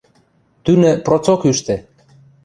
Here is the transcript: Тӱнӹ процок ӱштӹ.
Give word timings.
Тӱнӹ 0.63 0.91
процок 1.05 1.41
ӱштӹ. 1.51 1.75